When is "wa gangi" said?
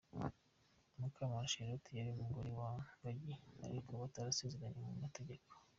2.59-3.33